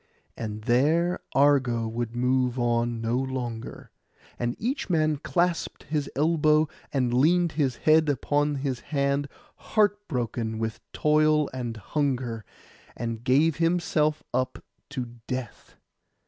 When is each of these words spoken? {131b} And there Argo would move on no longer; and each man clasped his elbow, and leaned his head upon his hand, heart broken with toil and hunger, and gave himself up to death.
{131b} 0.35 0.43
And 0.45 0.61
there 0.63 1.19
Argo 1.35 1.87
would 1.87 2.15
move 2.15 2.57
on 2.57 3.01
no 3.01 3.15
longer; 3.17 3.91
and 4.39 4.55
each 4.57 4.89
man 4.89 5.17
clasped 5.17 5.83
his 5.83 6.09
elbow, 6.15 6.67
and 6.91 7.13
leaned 7.13 7.51
his 7.51 7.75
head 7.75 8.09
upon 8.09 8.55
his 8.55 8.79
hand, 8.79 9.29
heart 9.57 10.07
broken 10.07 10.57
with 10.57 10.79
toil 10.91 11.49
and 11.53 11.77
hunger, 11.77 12.43
and 12.97 13.23
gave 13.23 13.57
himself 13.57 14.23
up 14.33 14.63
to 14.89 15.19
death. 15.27 15.75